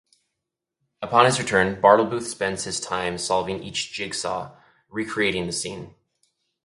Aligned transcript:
Upon 1.03 1.25
his 1.25 1.37
return, 1.39 1.79
Bartlebooth 1.79 2.23
spends 2.25 2.63
his 2.63 2.79
time 2.79 3.19
solving 3.19 3.61
each 3.61 3.91
jigsaw, 3.93 4.55
re-creating 4.89 5.45
the 5.45 5.51
scene. 5.53 5.93